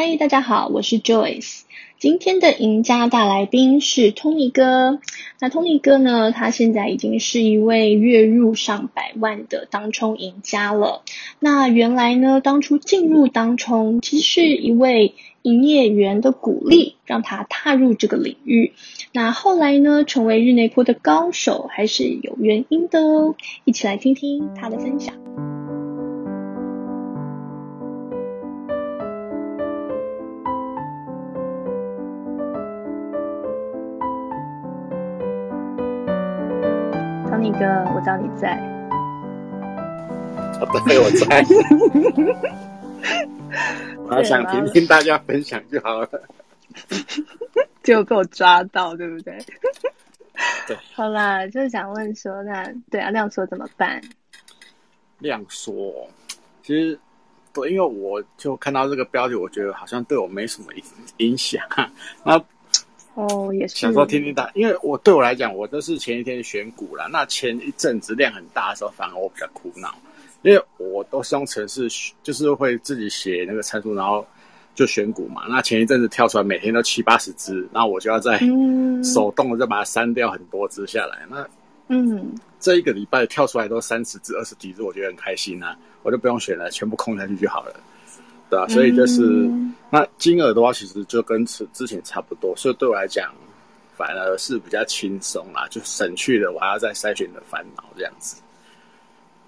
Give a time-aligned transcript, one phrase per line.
[0.00, 1.62] 嗨大家好，我是 Joyce。
[1.98, 5.00] 今天的赢家大来宾是 Tony 哥。
[5.40, 11.02] 那 Tony 哥呢，他现在已经是一位月入上百万的当冲赢家了。
[11.40, 18.74] 那原来呢，当初进入当冲，其实是一位营业员的鼓励，让他踏入这个领域。
[19.12, 23.34] 那后来呢，成为日内波的高手，还是有原因的哦。
[23.64, 25.16] 一起来听听他的分享。
[37.38, 38.58] Tony 哥，我知道你在。
[40.58, 41.46] 好的，我在。
[43.96, 46.10] 我还想听听大家分享就好了。
[47.84, 49.38] 就被我抓到，对不对？
[50.66, 50.76] 对。
[50.92, 54.00] 好啦，就是想问说，那对啊，亮说怎么办？
[55.20, 56.08] 亮说，
[56.64, 56.98] 其实
[57.54, 60.82] 对，因为我就看到这个标题，我觉得好像对我没什么影
[61.18, 61.62] 影响。
[62.24, 62.44] 那。
[63.18, 63.74] 哦，也是。
[63.74, 67.08] 想说听听大，因为我对我来讲，我都是前一天选股啦。
[67.10, 69.92] 那前一阵子量很大的时候，反而我比较苦恼，
[70.42, 71.88] 因为我都是用程式，
[72.22, 74.24] 就是会自己写那个参数，然后
[74.72, 75.42] 就选股嘛。
[75.48, 78.38] 那前一阵子跳出来，每天都七八十只，那我就要在
[79.02, 81.26] 手动的再把它删掉很多只下来。
[81.28, 81.44] 那
[81.88, 87.74] 嗯，这一个礼拜跳出来都三十只、二十几只，我觉得很开心啊，我就不用选了，全部空下去就好了。
[88.50, 93.30] 对啊，所以就是、嗯、那金额的话，其实就跟之之前差不多，所以对我来讲，
[93.94, 98.40] 反而是比较轻松啦，就省去了我还要再筛选的烦恼这样子。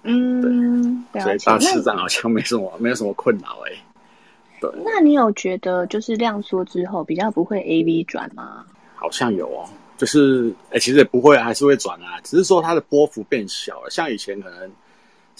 [0.03, 3.77] 嗯，对，所以当市长好像没什么那 没有什么困扰哎、欸。
[4.61, 8.63] 对，那你有觉得就是量缩之后比较不会 A V 转吗？
[8.95, 14.71] 好像有哦，就是哎、欸，其实也不会，还是会转啊，只是说它的波幅变小了，像以前可能。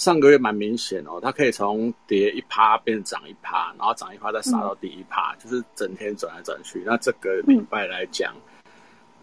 [0.02, 6.82] 上个月蛮明显哦，它可以从跌一趴变涨一趴，然后涨一趴再杀到第一趴，嗯、就是整天转来转去。
[6.84, 8.72] 那这个礼拜来讲，嗯、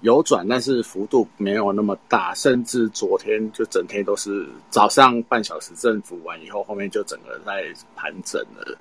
[0.03, 8.79] 有转，但是幅度没有那么大，甚至昨天就整天都是早上半小时振幅完以后，后面就整个在盘整了，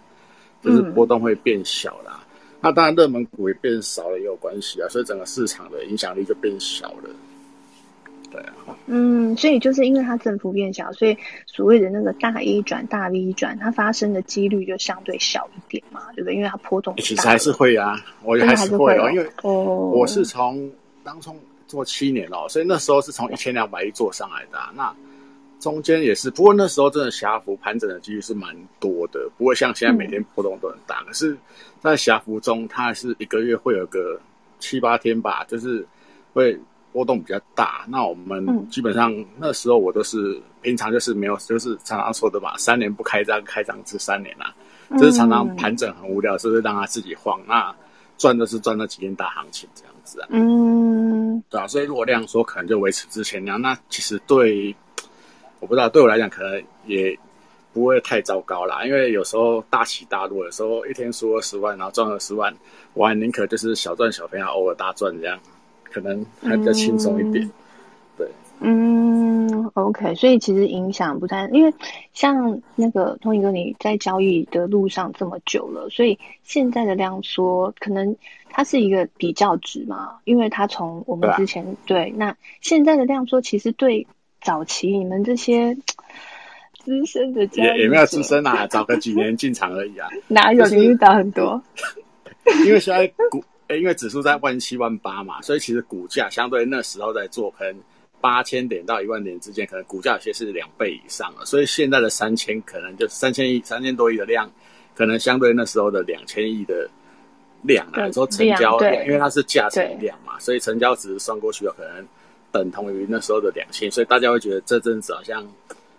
[0.61, 2.19] 就是波动会变小啦。
[2.29, 7.09] 嗯、那当然热门股也变少了也有关系啊，所以整个市场的影响力就变小了。
[8.29, 16.35] 对啊，嗯，所以就是因为它振幅变小，所以所谓的那个大 A 转大 V 转，它发生的几率就相对小一点嘛，对不对？
[16.35, 20.69] 因为它波动其实还是会啊，我还是会哦，因为我是从
[21.05, 24.93] 当中做七年哦，所以那时候是从一千两百亿做上来的，啊，那
[25.61, 30.99] 中间也是，不过那时候真的狭幅盘整的几率是蛮多的，不会像现在每天波动都很大。
[30.99, 31.37] 嗯、可是，
[31.79, 34.19] 在狭幅中，它还是一个月会有个
[34.59, 35.87] 七八天吧，就是
[36.33, 36.59] 会。
[36.91, 44.53] 波动比较大，那我们基本上那时候我都是、嗯、平常就是没有，就是常常说的嘛，三年不开张，开张至三年啊，
[44.97, 47.39] 就是常常盘整很无聊，是不是让他自己晃？
[47.47, 47.73] 那
[48.17, 54.75] 赚的是赚那几天大行情这样子啊，嗯，对啊，所以如果量说可能就维持之前那样，那其实对
[55.59, 57.17] 我不知道对我来讲可能也
[57.73, 62.51] 不会太糟糕啦，因为有时候大起大落，有时候一天输二十万，然后赚二十万，
[62.95, 65.39] 我还宁可就是小赚小赔，偶尔大赚这样。
[65.91, 67.51] 可能还比较轻松一点，嗯、
[68.17, 68.27] 对，
[68.59, 71.73] 嗯，OK，所以其实影响不太，因为
[72.13, 78.15] 像那个 Tony 哥，你在交易的路上这么久了，所以现在的量缩可能
[78.49, 84.07] 它是一个比较值嘛，因为它从我们之前对，啊、对，那现在的量缩其实对
[84.41, 85.75] 早期你们这些
[86.83, 91.61] 资深的交易也也没有资深啊，早个几年进场而已啊， 哪有你遇到很多？
[92.65, 93.43] 因为现在股。
[93.69, 97.75] 因为指数在万七万八嘛，所以其实股价相对那时候在做，可能
[98.21, 101.45] 八千点到一万点之间，可能股价有些是两倍以上了。
[101.45, 104.49] 所以现在的三千可能就三千亿、三千多亿的量，
[104.95, 106.89] 可能相对那时候的两千亿的
[107.61, 112.07] 量来说，成交量，因为它是价乘量嘛，所以成交值算过去有可能
[112.51, 115.45] 等同于那时候的两千，所以大家会觉得这阵子好像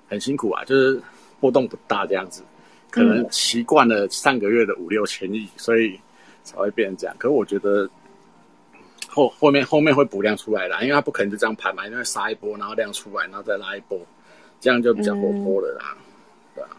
[0.08, 0.98] 很辛苦啊，就是
[1.38, 2.42] 波动不大这样子，
[2.90, 6.00] 可能习惯了上个月的五六千亿，所以。
[6.48, 7.88] 才会变成这样，可是我觉得
[9.06, 13.98] 后后面后面会补量出来啦，因为它不可能就这样盘嘛，因为杀一波，然后量出来，然后再拉一波，
[14.60, 16.02] 这样就比较活泼了啦，嗯、
[16.54, 16.70] 对吧？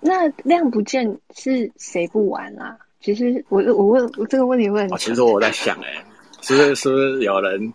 [0.00, 2.76] 那量不见是谁不玩啊？
[3.00, 6.04] 其实我我问我这个问题问、哦，其实我在想、欸，哎，
[6.40, 7.72] 是不是是不是有人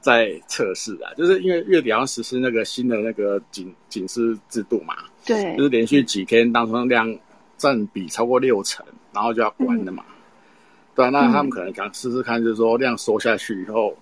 [0.00, 1.12] 在测试啊？
[1.16, 7.14] 就是因为月底要实施那个新的那个警警示制度嘛，对，就是连续几天当中量
[7.56, 10.04] 占比超过六成，然后就要关了嘛。
[10.08, 10.13] 嗯
[10.94, 13.96] 对啊，那他们可能想试试看，就是说量缩下去以后，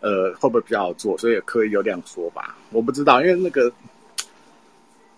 [0.00, 1.16] 呃，会不会比较好做？
[1.18, 2.56] 所以也刻意有量缩吧。
[2.70, 3.72] 我不知道，因为那个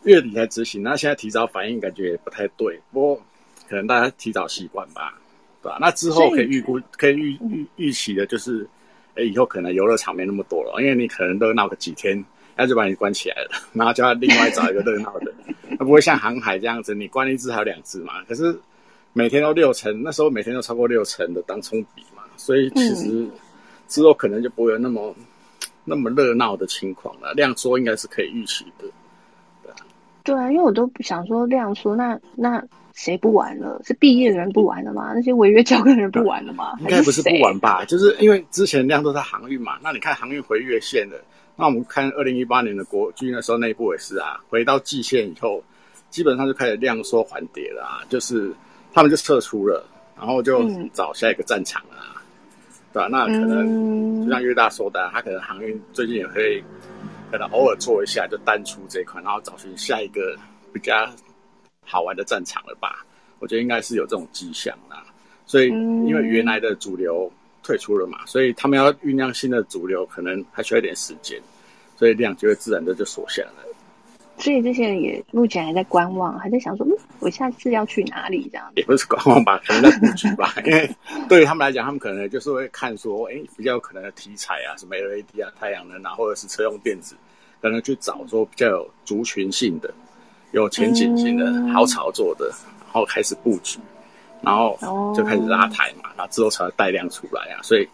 [0.03, 2.81] 月底才执行，那现在提早反应感觉也不太对。
[2.93, 3.23] 不过
[3.69, 5.15] 可能大家提早习惯吧。
[5.63, 5.77] 对吧？
[5.79, 8.67] 那之后可以预估，可以预预预期的就是，
[9.15, 12.25] 哎，以后可能游乐场没那么多了，因为你可能都闹个几天，
[12.57, 15.31] 那就把你关起来了， 然后就要另外找一个热闹的，
[15.79, 18.25] 那不会像航海这样子，你关一只还有两只嘛？
[18.27, 18.59] 可是
[19.13, 23.27] 每天都六成，那时候每天都超过六成的当冲比嘛，所以其实
[23.89, 25.15] 之后可能就不会有那么
[25.85, 28.85] 那么热闹的情况了，量缩应该是可以预期的。
[30.23, 32.63] 对啊，因为我都不想说量缩，那那
[32.93, 33.81] 谁不玩了？
[33.85, 35.13] 是毕业的人不玩了吗？
[35.15, 36.77] 那些违约交割的人不玩了吗？
[36.81, 37.85] 应该不是不玩吧？
[37.87, 39.79] 就是因为之前量都在航运嘛。
[39.83, 41.17] 那你看航运回月线的，
[41.57, 45.65] 那我们看二零一八年的国军那时候内部也是啊，回到季线以后，
[46.11, 48.53] 基本上就开始量缩缓跌了啊，就是
[48.93, 49.85] 他们就撤出了，
[50.17, 53.09] 然后就找下一个战场了啊，嗯、对吧、啊？
[53.11, 56.63] 那可能就像约大说的，他可能航运最近也会。
[57.33, 60.37] 可能偶尔做一下就单出这一块，然后找寻下一个
[60.73, 61.09] 比较
[61.87, 63.07] 好玩的战场了吧？
[63.39, 65.05] 我觉得应该是有这种迹象啦。
[65.47, 67.31] 所以因为原来的主流
[67.63, 71.41] 退出了嘛，所以他们要酝酿新的主流，可能还需要一点时间，
[71.97, 73.63] 所以量就会自然的就缩下来。
[74.41, 78.73] 所以这些人也目前还在观望，还在想说，嗯，我下次要去哪里这样？
[78.75, 80.55] 也不是观望吧，可能在布局吧。
[80.65, 80.91] 因为
[81.29, 87.15] 对于他们来讲，他们可能就是会看说，哎，比较有可能的题材啊，什么 LED 啊、太阳能啊，或者是车用电子，
[87.61, 89.93] 可能去找说比较有族群性的、
[90.53, 92.47] 有前景性的、嗯、好炒作的，
[92.87, 93.79] 然后开始布局，
[94.41, 94.79] 然后
[95.15, 97.61] 就开始拉抬嘛，然后之后才会带量出来啊。
[97.63, 97.87] 所以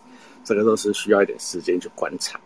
[0.44, 2.38] 这个都是需要一点时间去观察。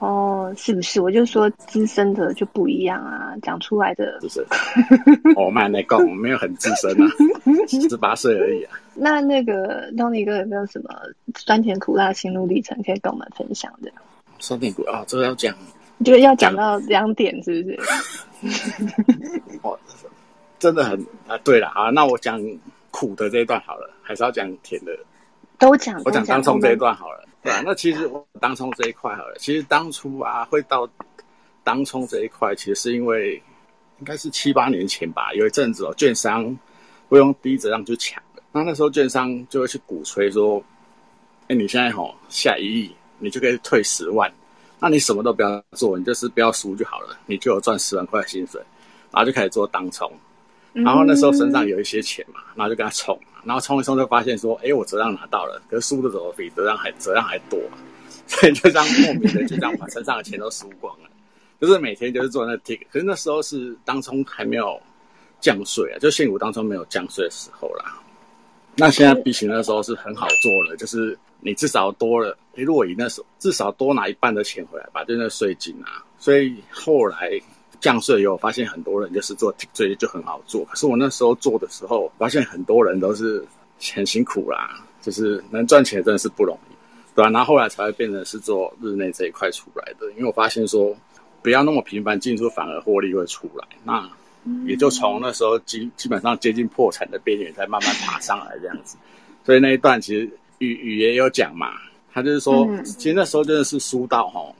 [0.00, 1.00] 哦，是不是？
[1.00, 4.18] 我就说资深的就不一样啊，讲出来的。
[4.20, 4.44] 资深。
[5.36, 7.06] 哦，蛮内功，没有很资深啊，
[7.88, 8.78] 十八岁而已啊。
[8.94, 10.90] 那那个 Tony 哥有没有什么
[11.36, 13.90] 酸甜苦辣心路历程可以跟我们分享的？
[14.38, 15.52] 酸甜苦辣，这个要讲，
[16.04, 19.40] 就要讲到两点，是不是？
[19.62, 19.76] 哦，
[20.60, 20.96] 真的很
[21.26, 21.36] 啊。
[21.38, 22.40] 对了啊，那我讲
[22.92, 24.92] 苦的这一段好了，还是要讲甜的？
[25.58, 26.00] 都讲。
[26.04, 27.24] 我讲当冲这一段好了。
[27.48, 30.88] 对啊， 那其实我当冲这一块好了，其实当初啊会到
[31.64, 33.42] 当冲这一块，其实是因为
[33.98, 36.56] 应该是七八年前吧，有一阵子哦，券商
[37.08, 40.62] 会用低折让去抢了，那那时候券商就会去鼓吹说，
[41.48, 44.32] 哎，你现在吼下一亿，你就可以退十万，
[44.78, 48.60] 那你什么都不要做，你就是不要输就好了，你就有赚十万块的薪水，
[49.10, 50.10] 然后就开始做当冲，
[50.84, 53.18] 然后那时候身上有一些钱嘛，然后就跟他冲。
[53.44, 57.58] 然后冲一冲就发现说，哎，我折让拿到了，可是输的怎么比折让还折让还多？
[58.26, 61.08] 所以就这样莫名的就这样把身上的钱都输光了。
[61.60, 64.78] 就是每天就是做那 tick，可是那时候是当冲还没有
[65.40, 67.98] 降税啊，就现股当冲没有降税的时候啦。
[68.76, 76.04] 那现在比起那时候是很好做了，就是你至少多了，你如果以那时候至少多拿一半的钱回来吧，就那税金啊。
[76.18, 77.40] 所以后来。
[77.80, 80.64] 降税以后，发现很多人就是做这些就很好做。
[80.64, 83.44] 可是我那时候做的时候，发现很多人都是
[83.94, 86.74] 很辛苦啦，就是能赚钱真的是不容易，
[87.14, 87.30] 对吧？
[87.30, 90.10] 然后后来才会变成是做日内这一块出来的。
[90.12, 90.96] 因为我发现说，
[91.40, 93.64] 不要那么频繁进出，反而获利会出来。
[93.84, 94.10] 那
[94.66, 98.96] 也就从那时候基基本上接近破产的边缘，才慢慢爬上来这样子。
[99.44, 100.28] 所以那一段其实
[100.58, 101.74] 雨雨也有讲嘛，
[102.12, 104.52] 他就是说，其实那时候真的是输到齁，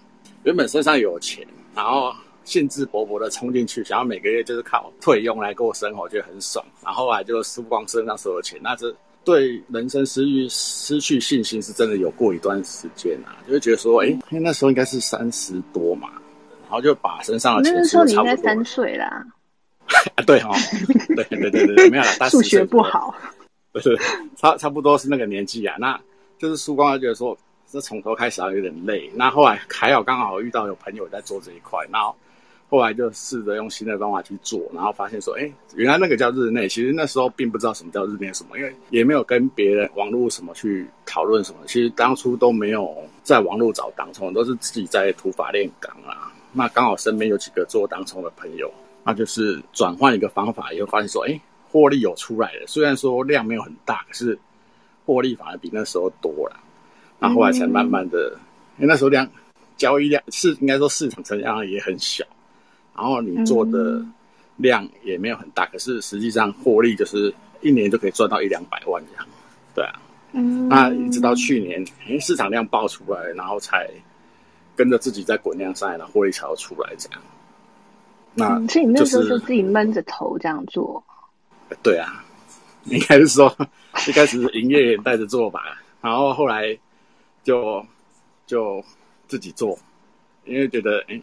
[0.44, 1.44] 原本身上有钱，
[1.74, 2.14] 然后。
[2.48, 6.64] 兴致勃勃的冲进去，想要每个月就是靠退用来过生活，觉得很爽。
[6.82, 16.08] 然后后来就输光身上所有钱，那这对人生失去失去信心，是真的有过一段时间啊，就会觉得说，哎、欸，因为那时候应该是三十多嘛，
[16.62, 18.06] 然后就把身上的钱输的差不多。
[18.06, 19.26] 那时候你应该三岁啦。
[20.16, 20.50] 啊， 对哈，
[21.14, 23.14] 对对对对，没有啦，数学不好。
[23.72, 23.94] 不是，
[24.36, 26.00] 差差不多是那个年纪啊，那
[26.38, 27.36] 就是输光了，觉得说
[27.70, 29.10] 这从头开始啊有点累。
[29.14, 32.16] 那后来还好，刚好遇到有朋友在做这一块，然后。
[32.70, 36.68] 后来就试着用新的方法去做，然后发现说，哎，原来那个叫日内。
[36.68, 41.58] 其实那时候并不知道什么叫日内什么，因为也没有跟别人网络什么去讨论什么。
[41.66, 46.30] 其实当初都没有在网络找当冲，都是自己在土法炼钢啊。
[46.52, 48.70] 那刚好身边有几个做当冲的朋友，
[49.02, 52.66] 那就是转换一个方法以后，发现说，哎，获利有出来了。
[52.66, 54.38] 虽然说量没有很大，可是
[55.06, 56.60] 获利反而比那时候多了。
[57.18, 58.38] 那后来才慢慢的，
[58.76, 59.26] 因为那时候量
[59.78, 62.24] 交易量是应该说市场成交量也很小。
[62.98, 64.04] 然后你做的
[64.56, 69.26] 量也没有很大，嗯、可是实际上获利就是一年就可以赚到一两百万这样，
[69.72, 70.00] 对啊，
[70.32, 73.88] 嗯，那一直到去年，因为市场量爆出来，然后才
[74.74, 77.20] 跟着自己在滚量上来，然后获利才要出来这样。
[78.34, 81.00] 那、嗯、所以你那时候就自己闷着头这样做？
[81.80, 82.24] 对啊，
[82.86, 83.56] 应该是说
[84.08, 86.76] 一开始是营业员带着做吧，然后后来
[87.44, 87.80] 就
[88.44, 88.84] 就
[89.28, 89.78] 自己做，
[90.46, 91.14] 因为觉得哎。
[91.14, 91.22] 诶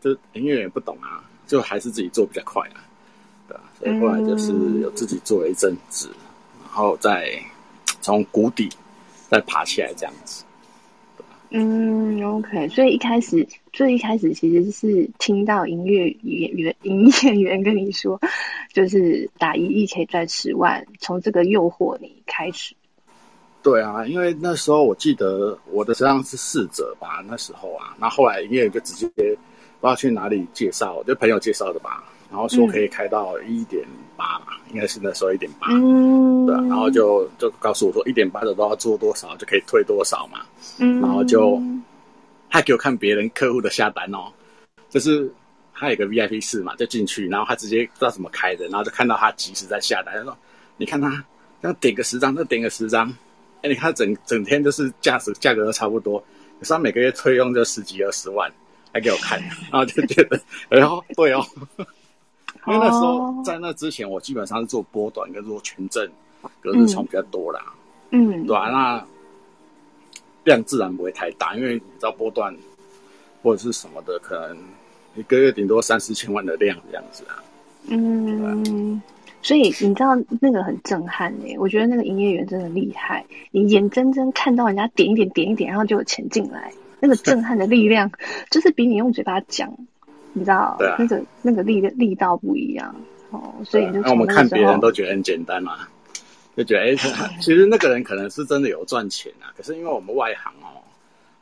[0.00, 2.84] 就营业员也不懂啊，就还是自己做比较快啊，
[3.48, 6.10] 对啊，所以后来就是有自己做了一阵子，
[6.62, 7.32] 然后再
[8.00, 8.68] 从谷底
[9.28, 10.44] 再爬起来这样子。
[11.52, 18.20] 嗯，OK，所以一开始最一开始其实是听到营业员营业员跟你说，
[18.72, 22.72] 就是打一亿可以赚十万，从这个诱惑你开始。
[23.64, 29.36] 对啊，因为那时候我记得我的实际上是四折吧，那时候啊，那后，后来营业员就直接
[29.80, 33.84] 不知道去哪里介绍，就朋友介绍的吧，然后说可以开到一点
[34.16, 40.40] 八嘛，应该是那时候一点八，嗯，对啊，然后就就告诉我说一点八的都要做多少就可以退多少嘛。
[40.78, 41.60] 嗯，然后就
[42.50, 44.30] 他给我看别人客户的下单哦，
[44.90, 45.32] 就是
[45.72, 50.36] 他有个 VIP 室嘛，就进去，然后他直接不知道怎么开的，然后就看到他及时在下单，他说
[50.76, 51.24] ：“你看他，
[51.62, 53.08] 要点个十张，那点个十张，
[53.62, 56.18] 哎，你看整整天就是价值价格都差不多，
[56.58, 58.52] 可是他每个月退佣就十几二十万，
[58.92, 61.44] 还给我看，然后就觉得，然后对哦，
[62.66, 66.08] 因为那时候在那之前，我基本上是做波段跟做权证，
[66.60, 67.60] 隔日冲比较多啦，
[68.10, 69.06] 嗯，对啊，那。
[70.44, 72.52] 量自然不会太大，因为你知道波段
[73.42, 74.56] 或者是什么的，可能
[75.14, 77.44] 一个月顶多三四千万的量这样子啊。
[77.88, 79.02] 嗯，
[79.42, 88.10] 所以你知道那个很震撼诶、欸，我觉得那个营业员真的厉害，你眼睁睁看到人家点一点点一点，然后就有钱进来，那个震撼的力量
[88.50, 89.72] 就是比你用嘴巴讲，
[90.32, 92.94] 你知道，啊、那个那个力力道不一样
[93.30, 93.54] 哦。
[93.64, 95.88] 所以就那、啊、我们看别人都觉得很简单嘛。
[96.56, 96.96] 就觉得哎，
[97.40, 100.82] 其实那个人可能是真的有赚钱啊，可是因为我们外行哦，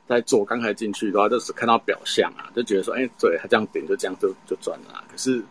[0.06, 5.02] 在做刚开始进去的话，就只看到表象啊，就觉得说哎，对他这样点就这样就就赚了啊。
[5.10, 5.42] 可是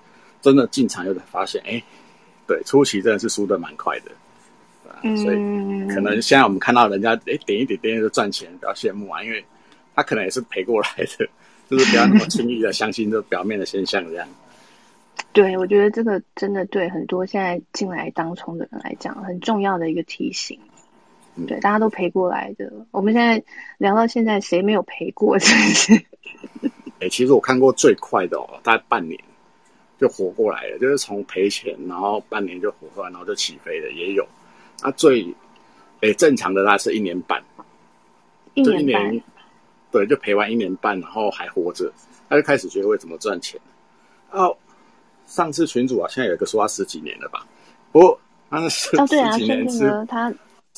[0.41, 1.83] 真的进场又才发现，哎，
[2.47, 4.11] 对，初期真的是输的蛮快的，
[5.17, 5.35] 所以
[5.93, 9.43] 可能现在我们看到人家哎点一点点就赚钱，比较羡慕啊，因为
[9.97, 11.27] 他可能也是赔过来的，
[11.69, 14.27] 就是不要那么轻易的相信这表面的现象这样。
[15.33, 20.59] 对，我觉得这个真的对很多现在进来当冲的人来讲很重要的一个提醒。
[21.47, 22.71] 对，大家都赔过来的。
[22.91, 23.43] 我们现在
[23.77, 25.37] 聊到现在，谁没有赔过？
[25.37, 25.93] 是不是？
[26.99, 29.19] 哎、欸，其实我看过最快的哦，大概半年
[29.99, 34.27] 就活过来了，就是从赔钱，然后半年就活过来，然后就起飞的也有。
[34.81, 35.23] 那最
[36.01, 37.39] 哎、欸、正常的那是一年半，
[38.55, 39.23] 一年半，一年，
[39.97, 41.91] 对，就赔完一年半，然后还活着，
[42.29, 43.59] 他就开始学会怎么赚钱。
[44.31, 44.55] 哦。
[45.25, 47.45] 上次群主啊，现在有一个说他十几年了吧？
[47.91, 48.17] 不过
[48.49, 48.91] 他是十
[49.37, 50.33] 几年是，哦啊、他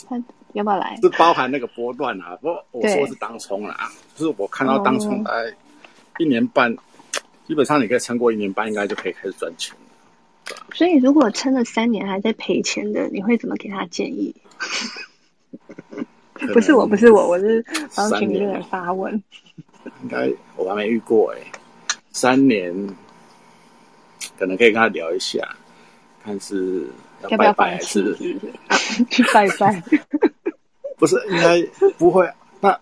[0.07, 0.23] 他
[0.53, 0.97] 要不要来？
[1.03, 2.35] 是包含那个波段啊。
[2.37, 5.53] 不过我说是当冲啦，啊就是我看到当冲哎，
[6.17, 6.77] 一年半，哦、
[7.47, 10.55] 基本上你可以撑过一年半，应该就可以开始赚钱了。
[10.73, 14.35] 所以如果撑了三年还在赔钱的，你会怎么给他建议？
[16.45, 17.65] 能不是我，不是我，我是
[17.95, 19.13] 帮群里面发问。
[20.03, 21.51] 应该我还没遇过哎、欸，
[22.11, 22.73] 三年。
[24.37, 25.45] 可能可以跟他聊一下，
[26.23, 26.87] 看是
[27.21, 28.15] 要拜拜还是
[29.11, 29.83] 去拜拜？
[30.97, 31.61] 不是，应该
[31.97, 32.29] 不会。
[32.61, 32.77] 那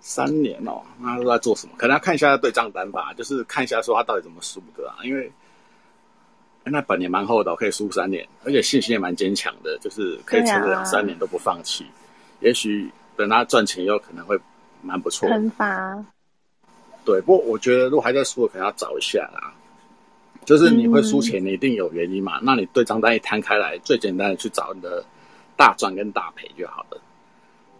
[0.00, 1.72] 三年哦，那他都在做什么？
[1.78, 4.96] 可能要看一下他对账单吧，就是看一下说他到底怎么输的啊。
[5.04, 5.30] 因为
[6.64, 11.84] 那本也蛮厚的，可以输三年，而且信心也蛮坚强的，就是可以撑个两三年都不放弃。
[11.84, 12.03] 啊、
[12.40, 14.38] 也许等他赚钱以后，可能会
[14.82, 15.28] 蛮不错。
[15.28, 16.04] 喷发。
[17.04, 19.52] 对，不过我觉得如果还在输的，可能要找一下啦。
[20.44, 22.38] 就是你会输钱，你一定有原因嘛？
[22.38, 25.02] 嗯、那你对账单一摊开来，最简单的去找你的
[25.56, 27.00] 大赚跟大赔就好了。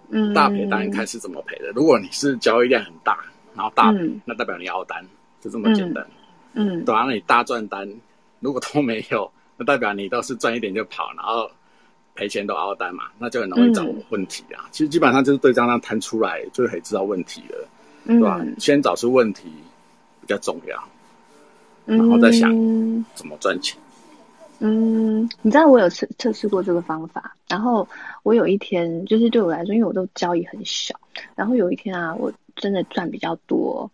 [0.08, 1.72] 嗯，大赔单一看是怎么赔的。
[1.74, 3.18] 如果你是交易量很大，
[3.54, 5.04] 然后大赔，嗯、那代表你凹单，
[5.42, 6.06] 就这么简单。
[6.54, 7.86] 嗯，嗯对啊，那你大赚单
[8.40, 11.50] 如果都没有，那代表你都是赚一点就跑，然后
[12.14, 14.64] 赔钱都凹单嘛，那就很容易找问题啊。
[14.66, 17.68] 嗯、其实基本上就是对账单摊出来就可以知道问题了，
[18.06, 18.40] 对吧？
[18.58, 19.52] 先找出问题
[20.20, 20.82] 比较重要。
[21.86, 22.50] 然后再想
[23.14, 23.78] 怎么赚钱。
[24.60, 27.36] 嗯，嗯，你知道我有测测试过这个方法。
[27.46, 27.86] 然后
[28.22, 30.94] 我有一天，就是对我来说，因为我都交易很小。
[31.34, 33.90] 然后有一天啊，我真的赚比较多。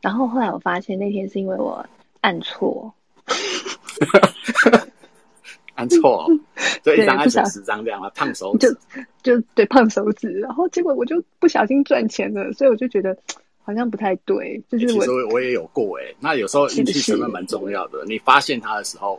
[0.00, 1.84] 然后后来我发现那天是因为我
[2.22, 2.92] 按错，
[5.74, 6.26] 按错，
[6.82, 8.76] 所以一张按成十张这样啊，胖手指，
[9.22, 10.28] 就就对胖手指。
[10.40, 13.16] 然后结果我就不小心赚钱了，所以我就觉得。
[13.66, 16.04] 好像不太对，就是我，其实我也有过哎。
[16.20, 18.00] 那有时候运气成分蛮重要的。
[18.00, 19.18] 是是你发现它的时候，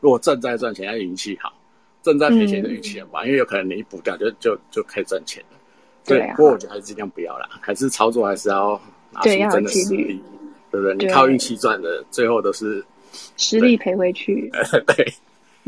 [0.00, 1.48] 如果正在赚钱，要运气好；
[2.02, 5.56] 正在赔钱的运气很好，嗯、因为有可能你一补掉就就就可以赚钱了。
[6.04, 8.78] 对，啊、不过我觉得还是尽量不要啦，还是操作还是要
[9.10, 10.20] 拿出真的实力，
[10.70, 10.94] 对不对？
[10.96, 12.84] 你靠运气赚的，最后都是
[13.38, 14.52] 实力赔回去。
[14.86, 15.10] 对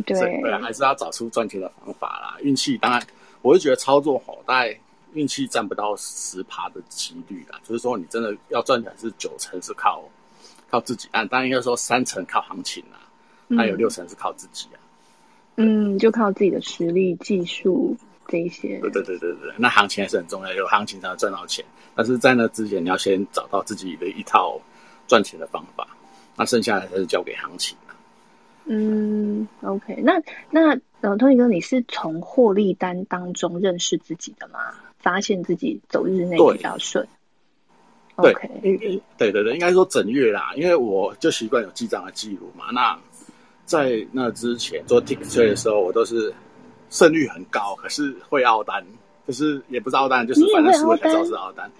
[0.06, 2.36] 对对，还是要找出赚钱的方法啦。
[2.40, 3.06] 运气当然，
[3.42, 4.78] 我就觉得操作好，大概。
[5.14, 10.04] 运气占不到十趴的几率啦，就是说你真的要赚钱是九成是靠
[10.70, 14.76] 靠自己按，当然应该说三成靠行情啦，还有六成是靠自己啊。
[15.56, 18.78] 嗯，就靠自己的实力、技术这一些。
[18.80, 21.64] 对对对对对，那行情还是很重要，有行情才能赚到钱。
[21.94, 24.60] 但是在那之前，你要先找到自己的一套
[25.06, 25.88] 赚钱的方法，
[26.36, 27.74] 那剩下的还是交给行情。
[28.70, 34.60] 嗯，OK，那那呃，Tony 哥，你是从获利单当中认识自己的吗？
[34.98, 37.06] 发现自己走日内比较顺。
[38.20, 38.60] 对，okay.
[38.60, 42.66] 对，对对对，应该说整月啦，因为我就习惯有记账的记录嘛。
[42.72, 42.98] 那
[43.64, 46.34] 在那之前做 tick trade 的时候，我都是
[46.90, 48.84] 胜率很高，可是会凹单，
[49.26, 51.70] 就是也不是凹单，就是反正输了才知道是凹单。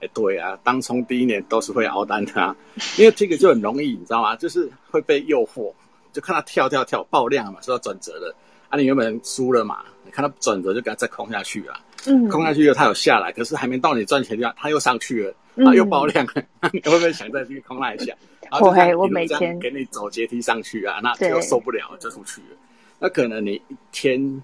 [0.00, 2.56] 哎，对啊，当冲第一年都是会凹单的啊，
[2.96, 4.36] 因为 tick 就很容易，你知道吗？
[4.36, 5.72] 就是会被诱惑，
[6.12, 8.34] 就看它跳跳跳爆量嘛，说要转折了
[8.68, 11.74] 啊，你原本输了嘛，你看它转折就给它再空下去了。
[12.06, 16.26] 嗯，空下去以后，它有下来，可是还没到你赚钱的地方，它又上去了，它又爆量，
[16.72, 18.14] 你会不会想再去空那一下？
[18.60, 22.56] 我还我每天给你走阶梯上去啊，那就受不了，就出去了。
[22.98, 24.42] 那可能你一天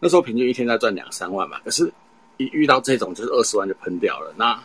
[0.00, 1.90] 那时候平均一天在赚两三万吧，可是
[2.36, 4.62] 一遇到这种就是二十万就喷掉了，那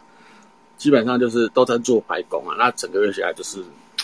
[0.77, 3.63] 基本上就是都在做白工啊，那整个月下来就是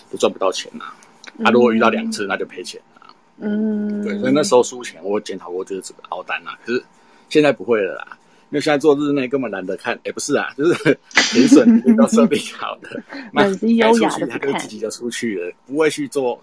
[0.10, 0.96] 都赚不到钱呐、啊。
[1.44, 3.16] 啊，如果遇到两次，那就赔钱了。
[3.38, 6.84] 嗯，对，所以那时候输钱，我检讨过就是这个凹单啊，可是
[7.30, 8.18] 现在不会了啦。
[8.52, 11.00] 因为现在做日内根本懒得看，哎、欸，不是啊，就是
[11.32, 16.42] 停损都设定好的， 那很优雅的他就自己就出去了，不会去做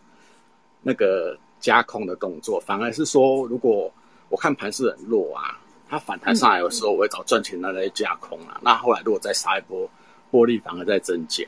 [0.82, 3.92] 那个加空的动作，反而是说，如果
[4.28, 8.60] 我看盘势很弱啊，它反弹上来的时候，我会找赚钱的来加空啊、嗯。
[8.62, 9.90] 那后来如果再杀一波，
[10.30, 11.44] 获利反而在增加，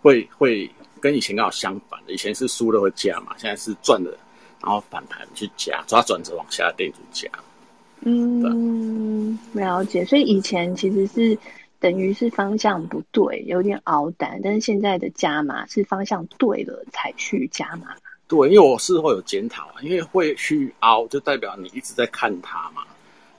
[0.00, 0.70] 会会
[1.02, 4.16] 跟以前刚好相反的，以前是输了会加嘛，现在是赚的，
[4.62, 7.28] 然后反弹去加，抓转折往下垫住加。
[8.02, 10.04] 嗯，了解。
[10.04, 11.36] 所以以前其实是
[11.80, 17.88] 等于是方向不对，有点熬单，但是现在的加码是方向对了才去加码。
[18.28, 22.82] 对，因为我事后有检讨，因为会去熬，就代表你一直在看它嘛。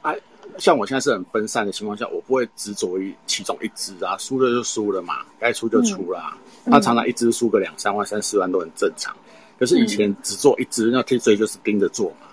[0.01, 0.15] 哎、啊，
[0.57, 6.37] 像我现在是很分散的情况下，我不会执着于其中一只啊，输了就输了嘛，该出就出啦。
[6.71, 9.15] 常常一支输个两三万、三四万都很正常。
[9.59, 12.27] 可是以前只做一支，那贴水就是盯着做嘛。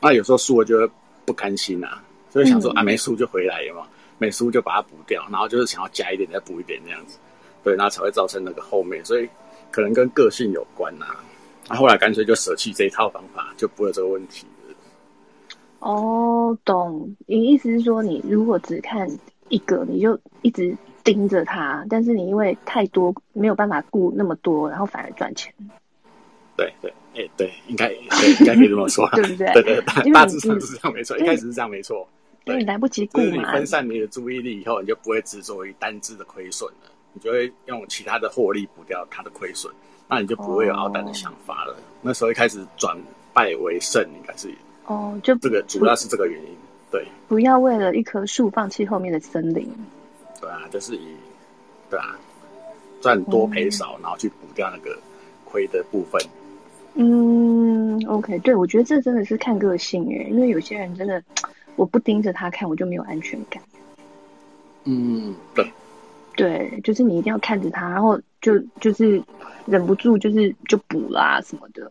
[0.00, 0.90] 那有时候输了就会。
[1.26, 3.86] 不甘心啊，所以想说、嗯、啊，没输就回来嘛，
[4.18, 7.18] 没输就把它补掉，然后就是想要加一点再补一点这样子，
[7.62, 9.28] 对，那才会造成那个后面，所以
[9.70, 11.22] 可能跟个性有关呐、啊。
[11.68, 14.74] 那、啊、后来干脆就舍弃这一套方法，就不会有这个问题了。
[15.80, 17.14] 哦，懂。
[17.26, 19.08] 你意思是说，你如果只看
[19.50, 25.52] 一个，你就一直盯着它，但是你因为太多没有办法顾那么多，然后反而赚钱。
[26.56, 26.92] 对对。
[27.12, 29.52] 哎、欸，对，应该对，应该可以这么说， 对不对？
[29.52, 31.18] 对 对，大大致上是这样，没错。
[31.18, 32.06] 一开始是这样，没错。
[32.44, 33.24] 因为你来不及顾嘛。
[33.24, 39.74] 就是你分散你的注意力以后，你就不会执着于单只的亏损了，你就会用其他的获利补掉它的亏损，
[40.08, 41.72] 那你就不会有凹单的想法了。
[41.72, 42.96] 哦、那时候一开始转
[43.34, 44.48] 败为胜，应该是
[44.86, 46.48] 哦，就这个主要是这个原因。
[46.92, 49.68] 对，不要为了一棵树放弃后面的森林。
[50.40, 51.14] 对啊，就是以
[51.90, 52.18] 对啊，
[53.00, 54.98] 赚多赔少，然后去补掉那个
[55.44, 56.20] 亏的部分。
[56.94, 61.22] 嗯，OK，对，我觉得这真的是看个性诶，因为有些人真的，
[61.76, 63.62] 我不盯着他看，我就没有安全感。
[64.84, 65.70] 嗯，对，
[66.36, 69.22] 对，就是你一定要看着他，然后就就是
[69.66, 71.90] 忍不住就是就补啦、啊、什么的。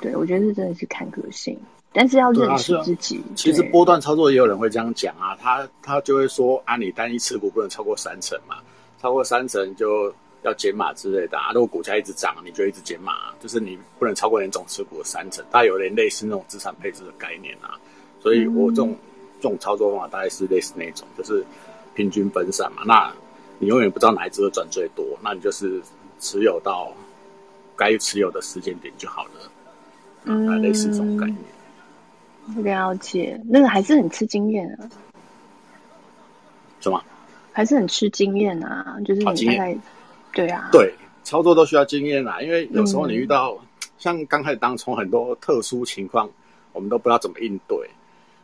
[0.00, 1.58] 对，我觉得这真的是看个性，
[1.92, 3.18] 但是要认识自己。
[3.18, 8.56] 啊啊、其实波段操作也有人会这样讲啊，他他就会说啊，你单一持股不能超过三成嘛，
[9.00, 10.12] 超过三成就。
[10.42, 17.76] 要减码之类的啊，如果股价一直涨，你就一直减码，就是你不能超过你总持股的三成，大概有点类似那种资产配置的概念啊。
[18.22, 18.96] 所以我这种、嗯、
[19.38, 21.44] 这种操作方法大概是类似那种，就是
[21.94, 22.82] 平均分散嘛。
[22.86, 23.12] 那
[23.58, 25.78] 你永远不知道哪一只会赚最多，那你就是
[26.18, 26.90] 持有到
[27.76, 29.30] 该持有的时间点就好了。
[30.24, 31.36] 嗯，类似这种概念。
[32.56, 34.88] 了解，那个还是很吃经验啊。
[36.80, 37.02] 什么？
[37.52, 39.76] 还是很吃经验啊，就是你大概。
[40.32, 43.66] 对啊，对，操作都需要经验啦，因为有时候你遇到、嗯、
[43.98, 46.30] 像刚开始当中很多特殊情况，
[46.72, 47.76] 我们都不知道怎么应对。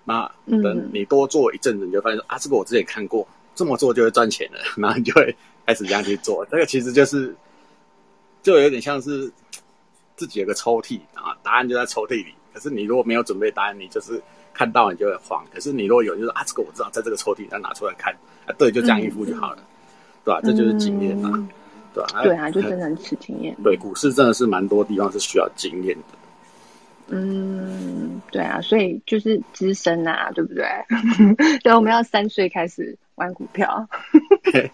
[0.05, 6.45] 那等你多做一阵子，你就发现说、嗯、啊，这个我之前看过，这么做就会赚钱了， 然后你就会开始这样去做。
[6.47, 7.33] 这个其实就是，
[8.43, 9.31] 就有点像是
[10.17, 12.35] 自己有个抽屉啊，答案就在抽屉里。
[12.57, 14.19] 可是你如果没有准备答案，你就是
[14.55, 15.45] 看到你就会慌。
[15.53, 18.11] 可是你如果有，就是啊，这个我知道，在这个抽屉，再拿出来看，
[18.47, 19.67] 啊，对，就这样应付就好了，嗯、
[20.25, 20.41] 对吧、啊？
[20.43, 21.33] 这就是经验嘛。
[21.35, 21.47] 嗯
[21.95, 23.57] 对啊，对啊，就真的很吃经验。
[23.65, 26.05] 对，股市真的是蛮多地方是需要经验的。
[27.09, 30.67] 嗯，对啊，所以就是资深啊，对不对？
[31.65, 33.89] 对，我们要三岁开始玩股票。
[34.45, 34.71] 对，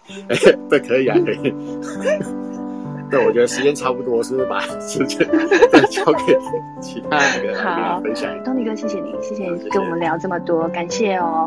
[0.80, 2.51] 可以啊，可以。
[3.12, 5.29] 对，我觉得时间差不多，是不是把时间
[5.70, 6.35] 再交给
[6.81, 8.31] 其他那个来分享？
[8.38, 11.46] 好，Tony 哥，谢谢你，谢谢你跟我们聊这么多，感谢哦。